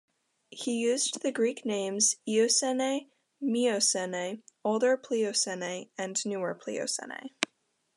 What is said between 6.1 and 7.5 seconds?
Newer Pliocene.